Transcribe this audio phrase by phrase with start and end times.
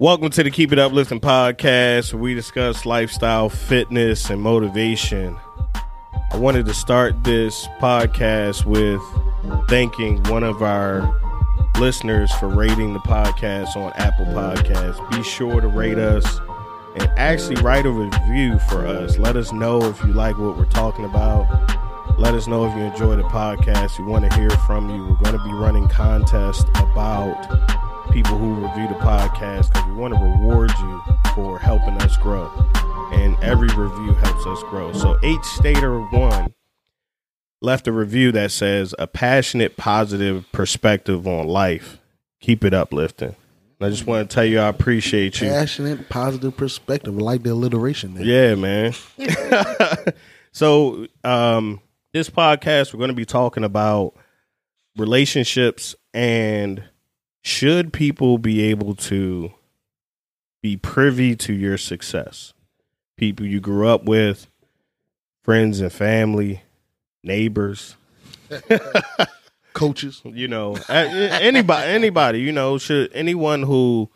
[0.00, 5.38] Welcome to the Keep It Uplifting podcast, where we discuss lifestyle, fitness, and motivation.
[6.32, 9.00] I wanted to start this podcast with
[9.68, 11.08] thanking one of our
[11.78, 15.10] listeners for rating the podcast on Apple Podcasts.
[15.12, 16.40] Be sure to rate us
[16.96, 19.16] and actually write a review for us.
[19.16, 21.46] Let us know if you like what we're talking about.
[22.18, 24.00] Let us know if you enjoy the podcast.
[24.00, 25.06] We want to hear from you.
[25.06, 30.14] We're going to be running contests about people who review the podcast because we want
[30.14, 31.02] to reward you
[31.34, 32.50] for helping us grow.
[33.12, 34.92] And every review helps us grow.
[34.92, 36.52] So H Stater one
[37.60, 41.98] left a review that says a passionate, positive perspective on life.
[42.40, 43.34] Keep it uplifting.
[43.80, 45.48] I just want to tell you I appreciate you.
[45.48, 47.16] Passionate, positive perspective.
[47.18, 48.24] I like the alliteration there.
[48.24, 48.94] Yeah, man.
[50.52, 51.80] so, um,
[52.12, 54.14] this podcast, we're going to be talking about
[54.96, 56.82] relationships and
[57.44, 59.52] should people be able to
[60.62, 62.54] be privy to your success?
[63.18, 64.48] People you grew up with,
[65.42, 66.62] friends and family,
[67.22, 67.96] neighbors,
[69.74, 70.22] Coaches.
[70.24, 74.10] you know, anybody, anybody, you know, should anyone who,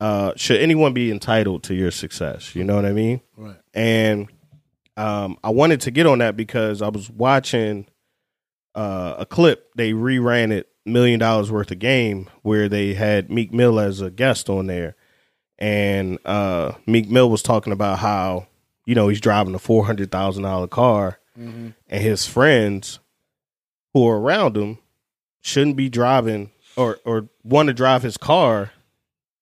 [0.00, 2.54] uh, should anyone be entitled to your success?
[2.54, 3.20] You know what I mean?
[3.36, 3.56] Right.
[3.72, 4.28] And
[4.98, 7.86] um, I wanted to get on that because I was watching
[8.74, 9.70] uh, a clip.
[9.76, 14.10] They reran it million dollars worth of game where they had Meek Mill as a
[14.10, 14.96] guest on there,
[15.58, 18.46] and uh, Meek Mill was talking about how
[18.86, 22.98] you know he's driving a four hundred thousand dollar car, and his friends
[23.94, 24.78] who are around him
[25.40, 28.72] shouldn't be driving or or want to drive his car.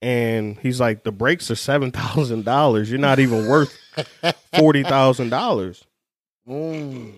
[0.03, 2.91] And he's like, the brakes are seven thousand dollars.
[2.91, 3.77] You're not even worth
[4.55, 5.85] forty thousand dollars.
[6.49, 7.15] Mm.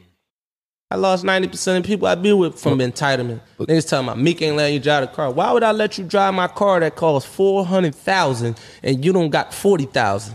[0.91, 3.41] I lost 90% of people I be with from entitlement.
[3.59, 5.31] Niggas talking about Meek ain't letting you drive the car.
[5.31, 9.53] Why would I let you drive my car that costs 400000 and you don't got
[9.53, 10.35] 40000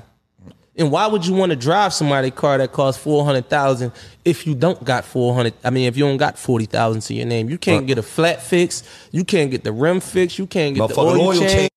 [0.75, 3.91] And why would you want to drive somebody's car that costs 400000
[4.25, 7.49] if you don't got 400 I mean, if you don't got 40000 to your name.
[7.49, 8.83] You can't get a flat fix.
[9.11, 10.37] You can't get the rim fix.
[10.37, 11.51] You can't get the oil, oil change.
[11.51, 11.69] change.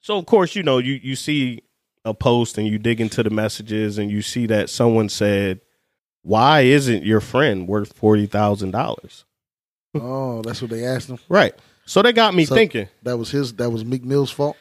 [0.00, 1.60] So of course, you know, you you see
[2.06, 5.60] a post and you dig into the messages and you see that someone said,
[6.22, 9.24] "Why isn't your friend worth forty thousand dollars?"
[9.94, 11.18] Oh, that's what they asked him.
[11.28, 11.54] Right.
[11.84, 12.88] So they got me So thinking.
[13.02, 13.52] That was his.
[13.54, 14.56] That was Meek Mill's fault.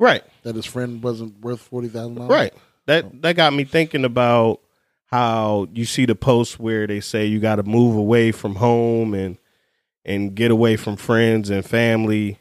[0.00, 0.24] Right.
[0.42, 2.30] That his friend wasn't worth forty thousand dollars.
[2.30, 2.54] Right.
[2.86, 4.60] That that got me thinking about
[5.06, 9.14] how you see the posts where they say you got to move away from home
[9.14, 9.38] and
[10.04, 12.38] and get away from friends and family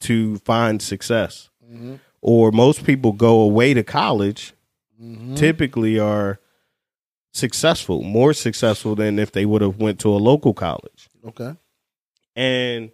[0.00, 1.48] to find success.
[1.70, 2.00] Mhm.
[2.20, 4.52] Or most people go away to college
[5.02, 5.36] Mhm.
[5.36, 6.38] typically are
[7.32, 11.08] successful, more successful than if they would have went to a local college.
[11.26, 11.54] Okay.
[12.36, 12.90] And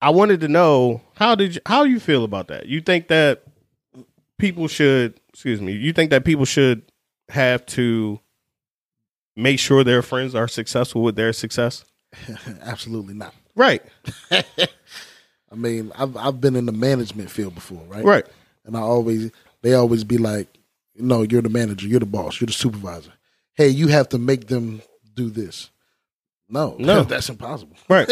[0.00, 2.66] I wanted to know how did you, how you feel about that?
[2.66, 3.42] You think that
[4.38, 6.82] people should, excuse me, you think that people should
[7.28, 8.20] have to
[9.36, 11.84] make sure their friends are successful with their success?
[12.62, 13.34] Absolutely not.
[13.54, 13.82] Right.
[14.30, 18.04] I mean, I've I've been in the management field before, right?
[18.04, 18.24] Right.
[18.64, 19.30] And I always
[19.60, 20.48] they always be like,
[20.96, 23.12] no, you're the manager, you're the boss, you're the supervisor.
[23.54, 24.82] Hey, you have to make them
[25.14, 25.70] do this.
[26.48, 27.02] No, No.
[27.02, 27.76] that's impossible.
[27.88, 28.08] Right.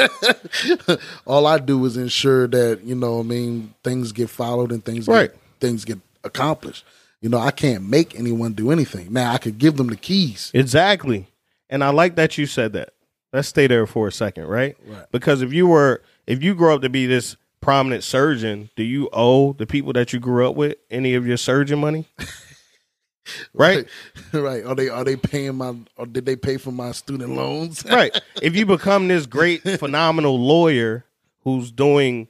[1.26, 5.06] All I do is ensure that you know, I mean, things get followed and things
[5.06, 5.30] Right.
[5.30, 6.84] get, things get accomplished.
[7.20, 9.12] You know, I can't make anyone do anything.
[9.12, 10.50] Now, I could give them the keys.
[10.54, 11.26] Exactly.
[11.68, 12.94] And I like that you said that.
[13.32, 14.76] Let's stay there for a second, right?
[14.86, 15.04] Right.
[15.12, 19.08] Because if you were if you grow up to be this prominent surgeon, do you
[19.12, 22.06] owe the people that you grew up with any of your surgeon money?
[23.54, 23.86] right?
[24.32, 24.64] right?
[24.64, 25.74] Are they are they paying my?
[25.96, 27.84] Or did they pay for my student loans?
[27.90, 28.18] right.
[28.42, 31.04] If you become this great phenomenal lawyer
[31.44, 32.28] who's doing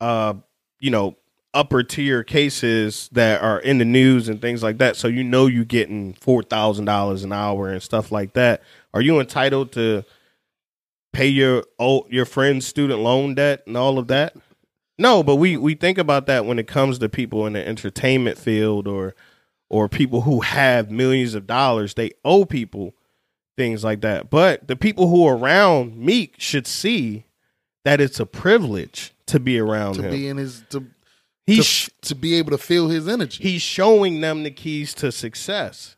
[0.00, 0.34] uh
[0.80, 1.16] you know
[1.52, 5.46] upper tier cases that are in the news and things like that so you know
[5.46, 8.62] you're getting $4,000 an hour and stuff like that
[8.94, 10.04] are you entitled to
[11.12, 14.36] pay your old your friend's student loan debt and all of that
[14.96, 18.38] no but we we think about that when it comes to people in the entertainment
[18.38, 19.16] field or
[19.70, 22.94] or people who have millions of dollars they owe people
[23.56, 24.30] things like that.
[24.30, 27.26] But the people who are around Meek should see
[27.84, 30.10] that it's a privilege to be around to him.
[30.10, 30.86] be in his to
[31.46, 33.42] he's to, to be able to feel his energy.
[33.42, 35.96] he's showing them the keys to success.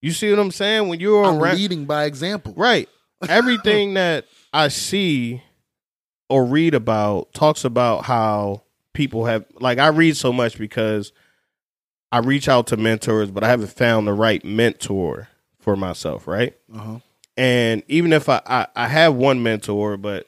[0.00, 0.88] You see what I'm saying?
[0.88, 2.54] When you're I'm around, leading by example.
[2.56, 2.88] right?
[3.28, 5.42] Everything that I see
[6.28, 8.62] or read about talks about how
[8.92, 11.12] people have like I read so much because
[12.12, 16.56] I reach out to mentors, but I haven't found the right mentor for myself, right?
[16.72, 16.98] Uh-huh.
[17.36, 20.26] and even if I, I i have one mentor but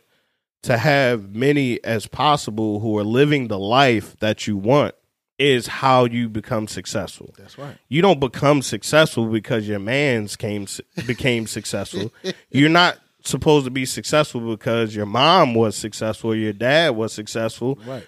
[0.63, 4.95] to have many as possible who are living the life that you want
[5.39, 7.33] is how you become successful.
[7.39, 7.77] That's right.
[7.89, 10.67] You don't become successful because your man's came
[11.07, 12.13] became successful.
[12.51, 17.79] You're not supposed to be successful because your mom was successful your dad was successful.
[17.87, 18.07] Right.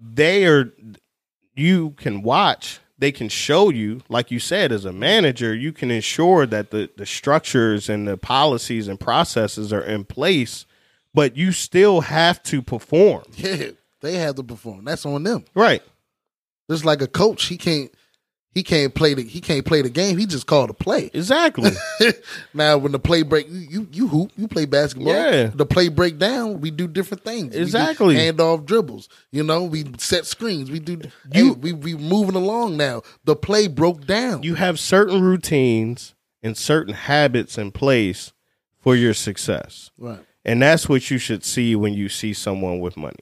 [0.00, 0.72] They are
[1.54, 5.90] you can watch, they can show you, like you said, as a manager, you can
[5.90, 10.66] ensure that the, the structures and the policies and processes are in place,
[11.12, 13.24] but you still have to perform.
[13.36, 13.70] Yeah,
[14.02, 14.84] they have to perform.
[14.84, 15.44] That's on them.
[15.52, 15.82] Right.
[16.70, 17.92] Just like a coach, he can't
[18.54, 20.18] he can't play the he can't play the game.
[20.18, 21.10] He just called a play.
[21.14, 21.70] Exactly.
[22.54, 25.12] now when the play break, you you, hoop, you play basketball.
[25.12, 25.50] Yeah.
[25.54, 27.54] The play break down, we do different things.
[27.54, 28.14] Exactly.
[28.16, 29.08] handoff dribbles.
[29.30, 30.70] You know, we set screens.
[30.70, 31.00] We do.
[31.32, 33.02] You- You we we moving along now.
[33.24, 34.42] The play broke down.
[34.42, 38.32] you have certain routines and certain habits in place
[38.80, 39.90] for your success.
[39.98, 40.20] right.
[40.44, 43.20] And that's what you should see when you see someone with money.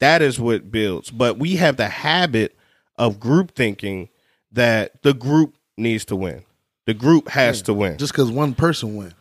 [0.00, 1.10] That is what builds.
[1.10, 2.56] But we have the habit
[2.96, 4.08] of group thinking
[4.54, 6.44] that the group needs to win.
[6.86, 7.96] The group has to win.
[7.98, 9.14] Just because one person win.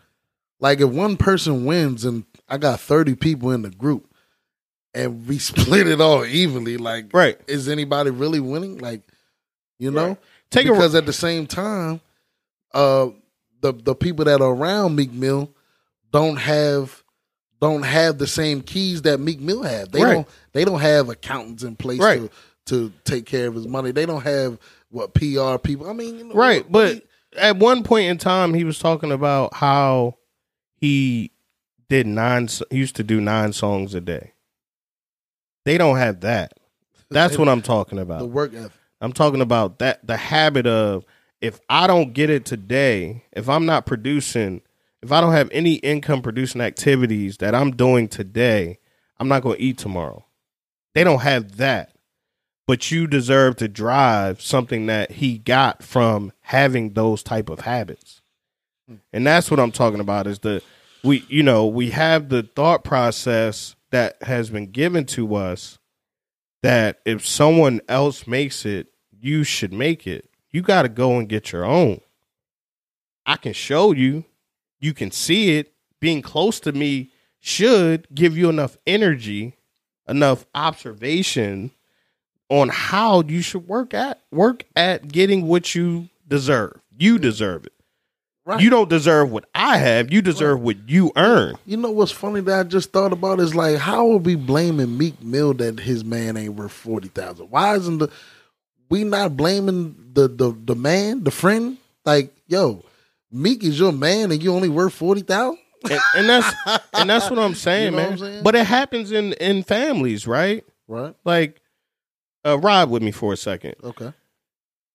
[0.59, 4.07] Like if one person wins and I got thirty people in the group,
[4.93, 7.39] and we split it all evenly, like Right.
[7.47, 8.77] is anybody really winning?
[8.79, 9.01] Like,
[9.79, 10.17] you know, Right.
[10.51, 11.99] Take a because at the same time,
[12.73, 13.09] uh,
[13.61, 15.49] the the people that are around Meek Mill
[16.11, 17.03] don't have
[17.59, 19.91] don't have the same keys that Meek Mill have.
[19.91, 20.13] They Right.
[20.13, 22.19] don't they don't have accountants in place Right.
[22.19, 22.29] to
[22.65, 23.91] to take care of his money.
[23.91, 24.57] They don't have
[24.93, 25.89] what PR people.
[25.89, 26.67] I mean, you know, right.
[26.69, 27.01] what-
[27.31, 30.15] But at one point in time, he was talking about how
[30.77, 31.31] he
[31.89, 34.33] did nine, he used to do nine songs a day.
[35.65, 36.53] They don't have that.
[37.09, 38.19] That's what I'm talking about.
[38.19, 38.71] the work ethic.
[39.01, 41.05] I'm talking about that the habit of
[41.41, 44.61] if I don't get it today, if I'm not producing,
[45.01, 48.79] if I don't have any income producing activities that I'm doing today,
[49.19, 50.25] I'm not going to eat tomorrow.
[50.93, 51.92] They don't have that.
[52.65, 58.21] But you deserve to drive something that he got from having those type of habits.
[59.11, 60.61] And that's what I'm talking about is the
[61.03, 65.77] we you know, we have the thought process that has been given to us
[66.61, 68.87] that if someone else makes it,
[69.19, 70.29] you should make it.
[70.51, 71.99] You got to go and get your own.
[73.25, 74.25] I can show you,
[74.79, 75.73] you can see it.
[75.99, 79.55] Being close to me should give you enough energy,
[80.07, 81.71] enough observation
[82.49, 86.79] on how you should work at work at getting what you deserve.
[86.97, 87.73] You deserve it.
[88.45, 88.59] Right.
[88.61, 90.11] You don't deserve what I have.
[90.11, 91.55] You deserve what you earn.
[91.65, 94.97] You know what's funny that I just thought about is like how are we blaming
[94.97, 97.49] Meek Mill that his man ain't worth forty thousand?
[97.49, 98.09] Why isn't the
[98.89, 101.77] we not blaming the the the man, the friend?
[102.05, 102.83] Like, yo,
[103.31, 105.59] Meek is your man and you only worth forty thousand?
[105.89, 106.53] and, and that's
[106.93, 108.17] and that's what I'm saying, You know man.
[108.17, 108.43] saying?
[108.43, 110.65] But it happens in in families, right?
[110.89, 111.15] Right.
[111.23, 111.61] Like,
[112.45, 113.75] uh, ride with me for a second.
[113.83, 114.13] Okay.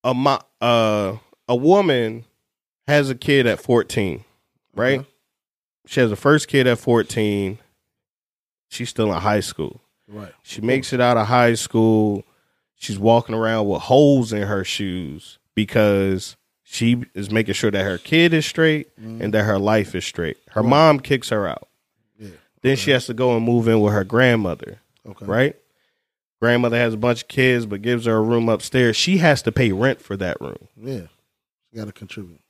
[0.04, 1.16] A mo- uh,
[1.48, 2.24] a woman
[2.86, 4.24] has a kid at 14,
[4.74, 5.00] right?
[5.00, 5.08] Okay.
[5.86, 7.58] She has a first kid at 14.
[8.68, 9.80] She's still in high school.
[10.06, 10.32] Right.
[10.42, 12.24] She makes it out of high school.
[12.76, 17.98] She's walking around with holes in her shoes because she is making sure that her
[17.98, 20.36] kid is straight and that her life is straight.
[20.50, 21.68] Her mom kicks her out.
[22.18, 22.28] Yeah.
[22.62, 25.24] Then she has to go and move in with her grandmother, Okay.
[25.26, 25.56] right?
[26.40, 28.96] Grandmother has a bunch of kids but gives her a room upstairs.
[28.96, 30.68] She has to pay rent for that room.
[30.76, 31.06] Yeah.
[31.70, 32.40] she gotta contribute.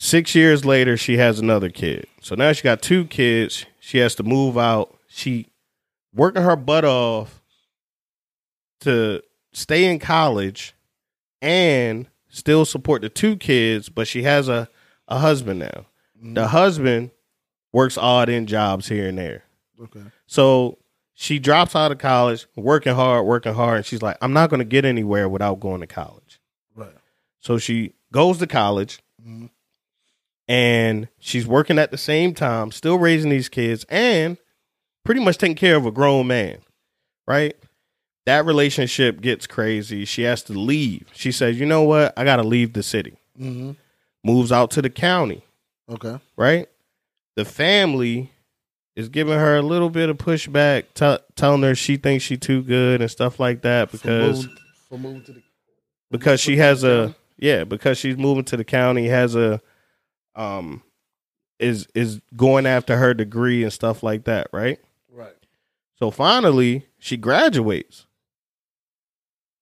[0.00, 2.06] Six years later, she has another kid.
[2.20, 3.66] So now she got two kids.
[3.80, 4.96] She has to move out.
[5.08, 5.46] She
[6.14, 7.42] working her butt off
[8.80, 9.22] to
[9.52, 10.74] stay in college
[11.42, 14.68] and still support the two kids, but she has a,
[15.08, 15.86] a husband now.
[16.20, 16.44] The mm-hmm.
[16.44, 17.10] husband
[17.72, 19.44] works odd in jobs here and there.
[19.80, 20.02] Okay.
[20.26, 20.78] So
[21.20, 24.60] she drops out of college, working hard, working hard, and she's like, I'm not going
[24.60, 26.38] to get anywhere without going to college.
[26.76, 26.94] Right.
[27.40, 29.50] So she goes to college Mhm.
[30.46, 34.38] and she's working at the same time, still raising these kids and
[35.04, 36.58] pretty much taking care of a grown man,
[37.26, 37.56] right?
[38.26, 40.04] That relationship gets crazy.
[40.04, 41.08] She has to leave.
[41.14, 42.12] She says, You know what?
[42.16, 43.16] I got to leave the city.
[43.36, 43.72] Mm-hmm.
[44.22, 45.42] Moves out to the county,
[45.90, 46.20] Okay.
[46.36, 46.68] right?
[47.34, 48.30] The family
[48.98, 52.62] is giving her a little bit of pushback, t- telling her she thinks she too
[52.64, 54.56] good and stuff like that because for moving,
[54.88, 55.42] for moving to the
[56.10, 59.60] because she has a yeah because she's moving to the county has a
[60.34, 60.82] um
[61.60, 64.80] is is going after her degree and stuff like that right
[65.12, 65.36] right.
[65.96, 68.06] so finally she graduates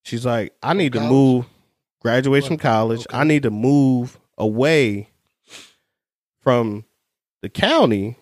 [0.03, 1.11] she's like i need to college?
[1.11, 1.45] move
[2.01, 3.17] graduates from college Okay.
[3.17, 5.09] i need to move away
[6.41, 6.85] from
[7.41, 8.15] the county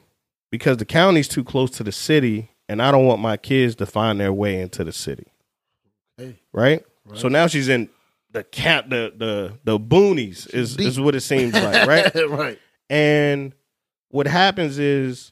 [0.55, 3.85] because the county's too close to the city and i don't want my kids to
[3.85, 5.27] find their way into the city
[6.17, 6.39] Hey.
[6.53, 6.83] right
[7.15, 7.89] So now she's in
[8.31, 12.13] the camp, the the the boonies is is what it seems like, right?
[12.29, 12.59] right.
[12.89, 13.53] And
[14.09, 15.31] what happens is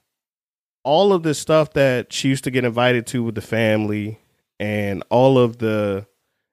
[0.84, 4.20] all of the stuff that she used to get invited to with the family
[4.60, 6.06] and all of the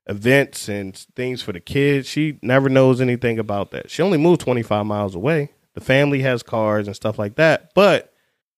[0.06, 3.90] events and things for the kids, she never knows anything about that.
[3.90, 5.50] She only moved 25 miles away.
[5.74, 8.09] The family has cars and stuff like that, but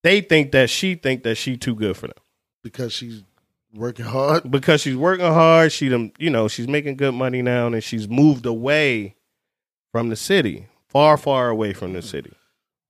[0.03, 2.17] they think that she think that she too good for them
[2.63, 3.23] Because she's
[3.75, 4.51] working hard.
[4.51, 5.73] because she's working hard.
[5.73, 9.15] She them, you know, she's making good money now, and she's moved away
[9.91, 12.33] from the city, far, far away from the city.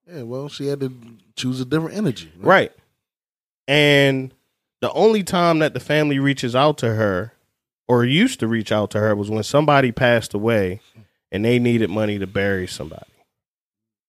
[0.06, 0.92] Yeah, well, she had to
[1.36, 2.30] choose a different energy.
[2.38, 2.72] Right.
[3.68, 4.34] And
[4.80, 7.32] the only time that the family reaches out to her
[7.88, 10.80] or used to reach out to her was when somebody passed away
[11.30, 13.06] and they needed money to bury somebody.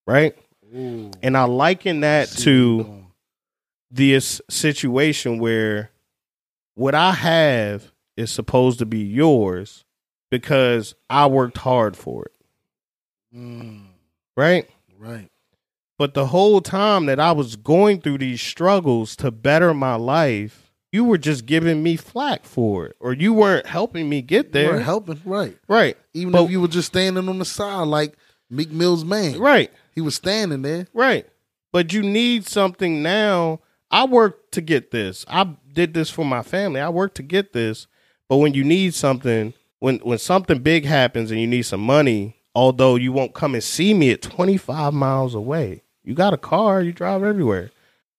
[0.07, 0.35] Right?
[0.75, 1.11] Ooh.
[1.21, 3.07] And I liken that to what you're doing.
[3.91, 5.91] this situation where
[6.75, 9.85] what I have is supposed to be yours
[10.31, 12.31] because I worked hard for it.
[13.35, 13.83] Mm,
[14.35, 14.67] Right?
[14.97, 15.29] right.
[15.99, 20.71] But the whole time that I was going through these struggles to better my life,
[20.91, 24.63] you were just giving me flack for it, or you weren't helping me get there.
[24.65, 25.57] You weren't helping, right?
[25.67, 28.15] right, Even But- if you were just standing on the side like
[28.49, 30.87] Meek Mill's man, right, he was standing there.
[30.93, 31.27] right.
[31.71, 33.59] But you need something now.
[33.89, 35.25] I worked to get this.
[35.27, 36.79] I did this for my family.
[36.79, 37.87] I worked to get this.
[38.29, 42.35] But when you need something, when when something big happens and you need some money,
[42.53, 45.81] although you won't come and see me at 25 miles away.
[46.03, 47.71] You got a car, you drive everywhere.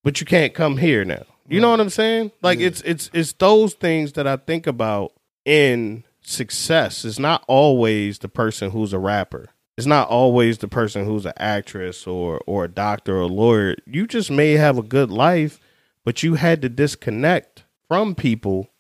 [0.03, 1.23] But you can't come here now.
[1.49, 2.33] You know what I'm saying?
[2.43, 2.67] Like Yeah.
[2.69, 5.13] it's it's it's those things that I think about
[5.45, 7.05] in success.
[7.05, 9.49] It's not always the person who's a rapper.
[9.77, 13.77] It's not always the person who's an actress or or a doctor or a lawyer.
[13.87, 15.59] You just may have a good life,
[16.05, 18.71] but you had to disconnect from people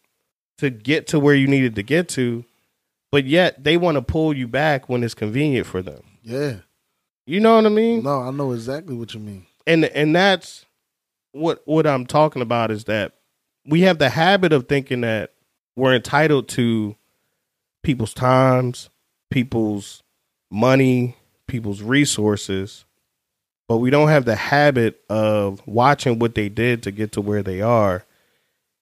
[0.58, 2.44] to get to where you needed to get to.
[3.10, 6.02] But yet they want to pull you back when it's convenient for them.
[6.22, 6.56] Yeah.
[7.26, 8.02] You know what I mean?
[8.04, 9.46] No, I know exactly what you mean.
[9.66, 10.64] and and that's
[11.32, 13.14] what what I'm talking about is that
[13.66, 15.32] we have the habit of thinking that
[15.74, 16.94] we're entitled to
[17.82, 18.90] people's times,
[19.30, 20.03] people's
[20.50, 22.84] money, people's resources,
[23.68, 27.42] but we don't have the habit of watching what they did to get to where
[27.42, 28.04] they are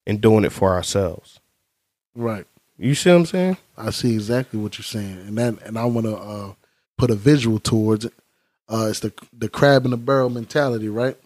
[0.05, 1.39] and doing it for ourselves.
[2.15, 2.45] Right.
[2.77, 3.57] You see what I'm saying?
[3.77, 6.53] I see exactly what you're saying, and that, and I want to uh,
[6.97, 8.13] put a visual towards it.
[8.67, 11.17] Uh, it's the the crab in the barrel mentality, right?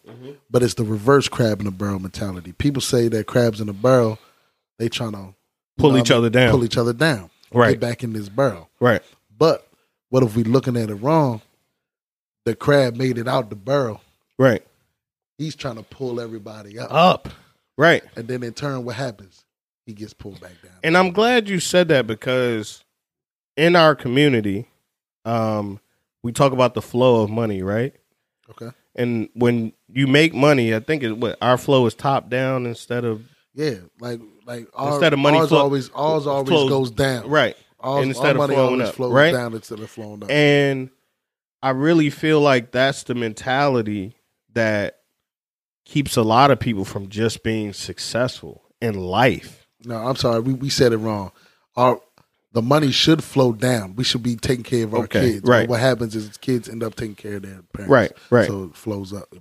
[0.49, 2.51] But it's the reverse crab in the barrel mentality.
[2.51, 4.19] People say that crabs in the barrel,
[4.77, 5.33] they trying to
[5.77, 6.51] Pull each other down.
[6.51, 7.71] pull each other down, Right.
[7.71, 8.69] Get back in this barrel.
[8.79, 9.01] Right.
[9.37, 9.66] But
[10.09, 11.41] what if we looking at it wrong?
[12.45, 14.01] The crab made it out the barrel.
[14.39, 14.63] Right.
[15.37, 17.29] He's trying to pull everybody up, Up.
[17.77, 18.03] Right.
[18.15, 19.43] and then in turn, what happens?
[19.85, 20.73] He gets pulled back down.
[20.83, 22.83] And I'm glad you said that because
[23.55, 24.67] in our community,
[25.25, 25.79] um,
[26.23, 27.93] we talk about the flow of money, right?
[28.49, 32.65] okay, And when you make money, I think it what our flow is top down
[32.65, 33.21] instead of
[33.53, 37.27] yeah, like like our, Instead of money ours flow- always ours always flows- goes down.
[37.29, 37.57] right.
[37.95, 39.31] And instead our of money flowing up, flows right?
[39.31, 40.29] down instead of flowing up.
[40.29, 40.89] And
[41.63, 44.15] I really feel like that's the mentality
[44.53, 44.99] that
[45.85, 49.67] keeps a lot of people from just being successful in life.
[49.83, 51.31] no, I'm sorry, we, we said it wrong.
[51.75, 51.99] Our
[52.53, 53.95] the money should flow down.
[53.95, 55.43] We should be taking care of our Okay, kids.
[55.47, 55.61] right.
[55.67, 57.91] But what happens is kids end up taking care of their parents.
[57.91, 58.47] Right, right.
[58.47, 59.31] So it flows up,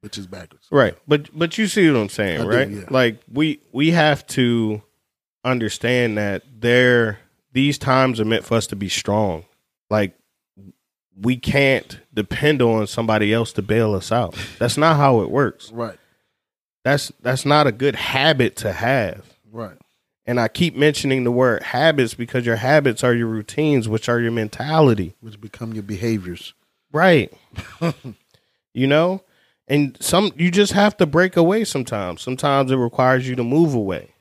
[0.00, 0.66] which is backwards.
[0.70, 0.96] Right.
[1.06, 2.70] But but you see what I'm saying, I do, right?
[2.70, 2.84] yeah.
[2.90, 4.82] Like we we have to
[5.44, 7.18] understand that there
[7.56, 9.44] these times are meant for us to be strong.
[9.88, 10.12] Like
[11.18, 14.36] we can't depend on somebody else to bail us out.
[14.58, 15.72] That's not how it works.
[15.72, 15.98] Right,
[16.84, 19.24] That's that's not a good habit to have.
[19.50, 19.76] right.
[20.28, 24.18] And I keep mentioning the word habits because your habits are your routines, which are
[24.20, 25.14] your mentality.
[25.20, 26.52] Which become your behaviors.
[26.92, 27.32] Right.
[28.74, 29.22] you know?
[29.68, 32.22] And some you just have to break away sometimes.
[32.22, 34.14] Sometimes it requires you to move away.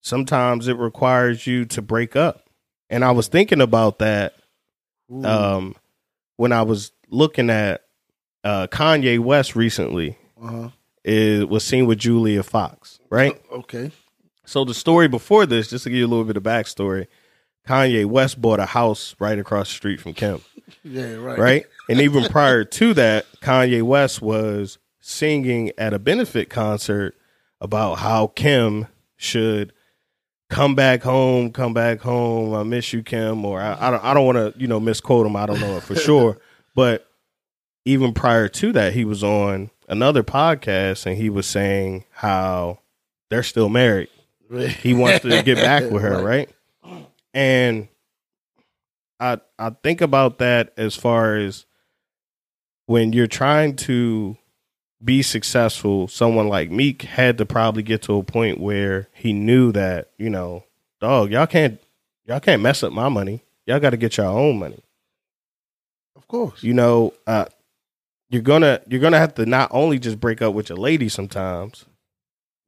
[0.00, 2.47] Sometimes it requires you to break up.
[2.90, 4.34] And I was thinking about that
[5.12, 5.24] Ooh.
[5.24, 5.76] um
[6.36, 7.84] when I was looking at
[8.44, 10.16] uh Kanye West recently.
[10.42, 10.70] uh-huh.
[11.04, 13.40] It was seen with Julia Fox, right?
[13.52, 13.92] Okay.
[14.44, 17.06] So the story before this, just to give you a little bit of backstory,
[17.66, 20.40] Kanye West bought a house right across the street from Kim.
[20.84, 21.38] Yeah, right.
[21.38, 21.66] right?
[21.88, 27.14] And even prior to that, Kanye West was singing at a benefit concert
[27.60, 29.72] about how Kim should
[30.50, 32.54] come back home, come back home.
[32.54, 33.44] I miss you, Kim.
[33.44, 35.36] Or I, I don't, I don't want to, you know, misquote him.
[35.36, 36.38] I don't know it for sure.
[36.74, 37.08] But
[37.84, 42.78] even prior to that, he was on another podcast and he was saying how
[43.30, 44.10] they're still married.
[44.80, 46.48] He wants to get back with her, right?
[47.34, 47.88] And
[49.18, 51.66] I I think about that as far as
[52.86, 54.36] when you're trying to
[55.02, 59.72] be successful, someone like Meek had to probably get to a point where he knew
[59.72, 60.64] that, you know,
[61.00, 61.80] dog, y'all can't
[62.26, 63.42] y'all can't mess up my money.
[63.66, 64.82] Y'all got to get your own money.
[66.16, 66.62] Of course.
[66.62, 67.46] You know, uh,
[68.30, 71.84] you're gonna you're gonna have to not only just break up with your lady sometimes.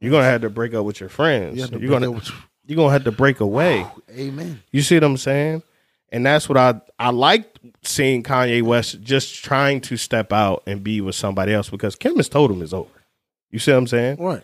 [0.01, 1.59] You're gonna have to break up with your friends.
[1.59, 2.31] You to you're gonna with-
[2.67, 3.87] you're gonna have to break away.
[4.11, 4.63] Amen.
[4.71, 5.63] You see what I'm saying?
[6.13, 7.49] And that's what I I like
[7.83, 12.17] seeing Kanye West just trying to step out and be with somebody else because Kim
[12.17, 12.91] has told him it's over.
[13.51, 14.23] You see what I'm saying?
[14.23, 14.43] Right.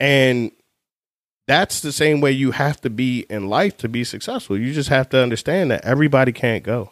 [0.00, 0.50] And
[1.46, 4.58] that's the same way you have to be in life to be successful.
[4.58, 6.90] You just have to understand that everybody can't go.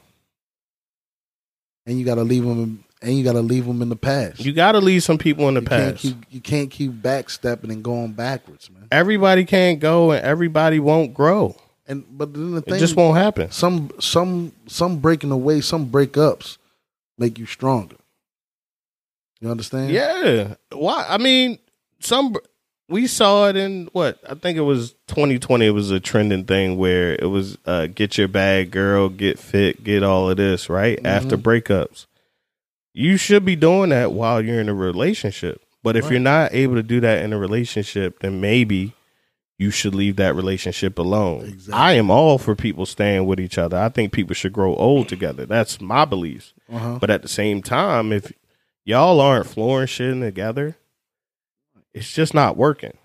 [1.86, 2.84] And you got to leave them.
[3.00, 4.38] And you got to leave them in the past.
[4.44, 6.02] You got to leave some people in the You can't past.
[6.02, 6.16] keep.
[6.30, 8.86] You can't keep backstepping and going backwards, man.
[8.92, 11.56] everybody can't go and everybody won't grow.
[11.86, 13.50] And but then the It thing, just won't happen.
[13.50, 16.58] some some some breaking away, some breakups
[17.18, 17.96] make you stronger.
[19.40, 19.90] You understand?
[19.90, 20.54] Yeah.
[20.72, 21.04] Why?
[21.08, 21.58] I mean,
[22.00, 22.36] some
[22.88, 25.66] we saw it in what I think it was 2020.
[25.66, 29.82] It was a trending thing where it was uh, get your bag, girl, get fit,
[29.82, 32.06] get all of this right after breakups.
[32.94, 35.60] You should be doing that while you're in a relationship.
[35.82, 36.12] But if Right.
[36.12, 38.92] you're not able to do that in a relationship, then maybe
[39.62, 41.46] you should leave that relationship alone.
[41.46, 41.72] Exactly.
[41.74, 43.76] I am all for people staying with each other.
[43.78, 45.46] I think people should grow old together.
[45.46, 46.52] That's my beliefs.
[46.72, 46.98] Uh-huh.
[47.00, 48.32] But at the same time, if
[48.84, 50.76] y'all aren't flourishing together,
[51.94, 52.96] it's just not working.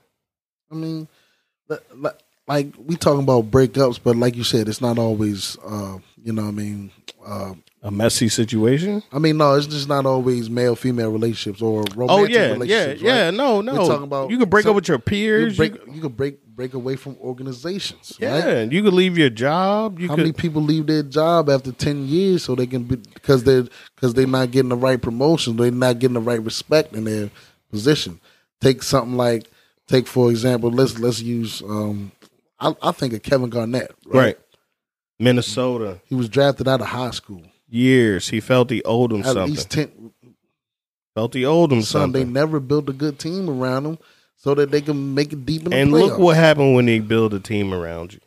[0.72, 1.08] I mean,
[1.70, 2.10] li- li-
[2.48, 5.58] like we talking about breakups, but like you said, it's not always.
[5.66, 6.92] Uh, you know, what I mean,
[7.26, 9.04] uh, A messy situation.
[9.14, 12.52] I mean, no, it's just not always male female relationships or romantic Oh yeah, yeah,
[12.54, 13.02] relationships.
[13.02, 13.26] yeah.
[13.26, 13.34] right?
[13.34, 13.74] No, no.
[13.74, 15.58] We're talking about you can break some- up with your You peers.
[15.58, 18.18] could break, you, you could break break away from organizations.
[18.20, 18.48] yeah, right?
[18.48, 20.00] and you could leave your job.
[20.00, 20.22] You How could.
[20.24, 24.14] many people leave their job after ten years so they can be because they're because
[24.16, 27.30] they're not getting the right promotion, they're not getting the right respect in their
[27.72, 28.20] position.
[28.60, 29.48] Take something like
[29.88, 32.12] take for example, let's let's use um
[32.60, 33.92] I, I think of Kevin Garnett.
[34.08, 34.20] Right?
[34.26, 34.38] right.
[35.20, 37.44] Minnesota He was drafted out of high school.
[37.70, 38.30] years.
[38.30, 39.46] He felt he owed him At something.
[39.54, 40.12] least ten
[41.16, 43.98] felt he owed him son, they never built a good team around him
[44.38, 46.00] so that they can make it deep in the And playoffs.
[46.10, 48.20] look what happened when they build a team around you.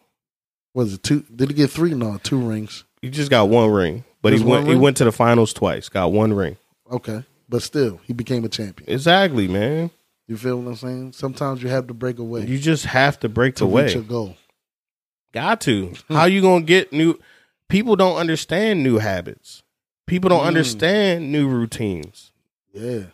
[0.74, 1.94] was it two did he get three?
[1.94, 2.84] No, two rings.
[3.02, 4.62] You just got one ring, but he Just went.
[4.62, 4.82] one He ring?
[4.82, 5.88] went to the finals twice.
[5.88, 6.56] Got one ring.
[6.92, 7.24] Okay.
[7.48, 8.88] But still, he became a champion.
[8.90, 9.90] Exactly, man.
[10.28, 11.12] You feel what I'm saying?
[11.14, 13.86] Sometimes you have to break away You just have to break to away.
[13.86, 14.36] reach a goal.
[15.32, 15.92] Got to.
[16.08, 17.18] How you gonna get new?
[17.68, 19.62] People don't understand new habits.
[20.06, 20.48] People don't Mm.
[20.48, 22.32] understand new routines.
[22.72, 23.04] Yeah.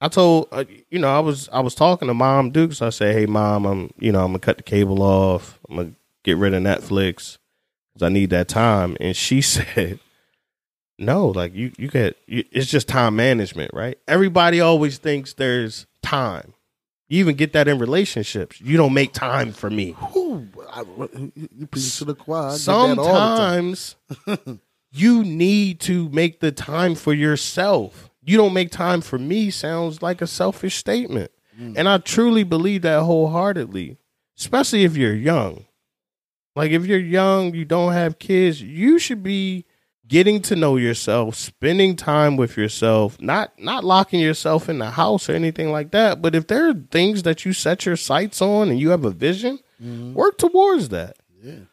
[0.00, 2.82] I told uh, you know I was I was talking to Mom Dukes.
[2.82, 5.58] I said, "Hey, Mom, I'm you know I'm gonna cut the cable off.
[5.68, 5.92] I'm gonna
[6.24, 7.38] get rid of Netflix
[7.94, 9.98] because I need that time." And she said,
[10.98, 13.98] "No, like you you get you, it's just time management, right?
[14.06, 16.52] Everybody always thinks there's time.
[17.08, 18.60] You even get that in relationships.
[18.60, 19.94] You don't make time for me.
[20.00, 20.82] I,
[21.36, 22.48] you preach to the choir.
[22.48, 23.96] I get that all the sometimes
[24.92, 28.10] you need to make the time for yourself.
[28.26, 31.30] You don't make time for me sounds like a selfish statement.
[31.58, 31.74] Mm.
[31.78, 33.96] And I truly believe that wholeheartedly,
[34.36, 35.64] especially if you're young.
[36.56, 39.64] Like if you're young, you don't have kids, you should be
[40.08, 45.28] getting to know yourself, spending time with yourself, not not locking yourself in the house
[45.28, 48.68] or anything like that, but if there are things that you set your sights on
[48.70, 50.14] and you have a vision, Mhm.
[50.14, 51.64] work towards that Yeah.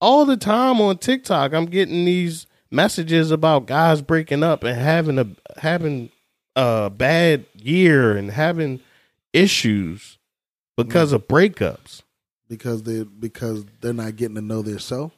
[0.00, 5.18] all the time on TikTok, I'm getting these messages about guys breaking up and having
[5.18, 5.26] a
[5.60, 6.10] having
[6.56, 8.80] a bad year and having
[9.32, 10.18] issues
[10.76, 12.02] because of breakups
[12.48, 15.12] Because they because they're not getting to know their self.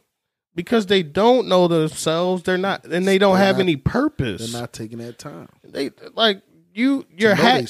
[0.54, 2.42] because they don't know themselves.
[2.42, 4.50] They're not and they don't They're have not- any purpose.
[4.50, 5.48] They're not taking that time.
[5.64, 6.42] they like
[6.74, 7.06] you.
[7.16, 7.62] You're ha-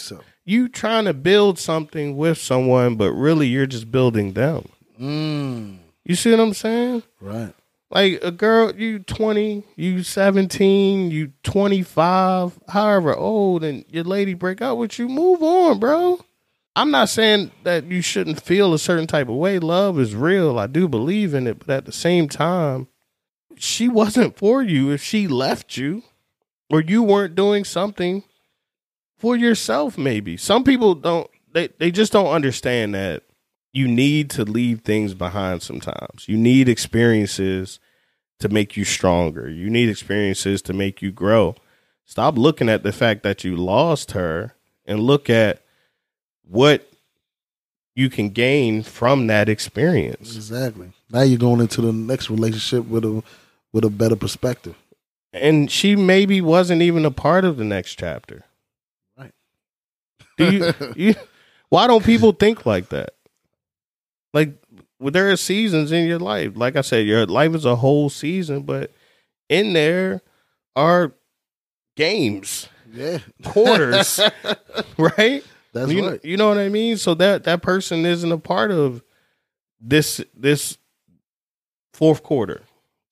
[0.45, 4.67] you trying to build something with someone, but really you're just building them.
[4.99, 7.03] Mm, You see what I'm saying?
[7.21, 7.55] right.
[7.91, 14.61] Like a girl, you 20, you 17, you 25, however old, and your lady break
[14.61, 16.21] up with you, move on, bro.
[16.77, 19.59] I'm not saying that you shouldn't feel a certain type of way.
[19.59, 20.59] Love is real.
[20.59, 21.59] I do believe in it.
[21.61, 22.89] But at the same time,
[23.57, 26.05] she wasn't for you if she left you
[26.71, 28.23] or you weren't doing something
[29.17, 30.37] for yourself, maybe.
[30.37, 33.25] Some people don't, they, they just don't understand that
[33.73, 36.29] you need to leave things behind sometimes.
[36.29, 37.79] You need experiences
[38.41, 39.49] to make you stronger.
[39.49, 41.55] You need experiences to make you grow.
[42.05, 44.55] Stop looking at the fact that you lost her
[44.87, 45.63] and look at
[46.43, 46.91] what
[47.95, 50.35] you can gain from that experience.
[50.35, 50.93] Exactly.
[51.11, 53.23] Now you're going into the next relationship with a
[53.73, 54.77] with a better perspective.
[55.33, 58.45] And she maybe wasn't even a part of the next chapter.
[59.19, 59.33] Right.
[60.39, 61.15] Do you, you
[61.69, 63.11] why don't people think like that?
[64.35, 64.55] Like
[65.01, 66.53] there are seasons in your life.
[66.55, 68.91] Like I said, your life is a whole season, but
[69.49, 70.23] in there
[70.77, 71.13] are
[71.97, 73.19] games, Yeah.
[73.45, 74.21] quarters,
[74.99, 75.43] right?
[75.73, 76.25] That's you, right.
[76.25, 76.97] you know what I mean?
[76.97, 79.03] So that that person isn't a part of
[79.81, 80.79] this this
[81.93, 82.63] fourth quarter,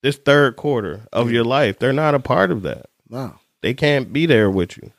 [0.03, 1.79] this third quarter of your life.
[1.79, 2.87] They're not a part of that.
[3.09, 3.33] Nah.
[3.63, 4.93] They can't be there with you.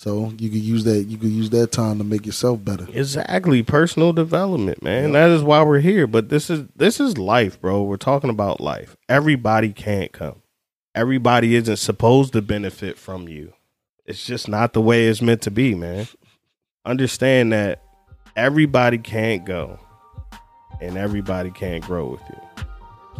[0.00, 2.86] So you could use that you could use that time to make yourself better.
[2.90, 5.12] Exactly, personal development, man.
[5.12, 6.06] That is why we're here.
[6.06, 7.82] But this is this is life, bro.
[7.82, 8.96] We're talking about life.
[9.10, 10.40] Everybody can't come.
[10.94, 13.52] Everybody isn't supposed to benefit from you.
[14.06, 16.08] It's just not the way it's meant to be, man.
[16.86, 17.82] Understand that
[18.36, 19.78] everybody can't go
[20.80, 22.64] and everybody can't grow with you.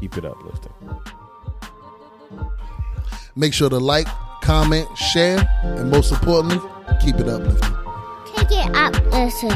[0.01, 0.73] Keep it uplifting.
[3.37, 4.09] Make sure to like,
[4.43, 6.59] comment, share, and most importantly,
[7.01, 7.75] keep it uplifting.
[8.35, 9.51] Take it up, listen.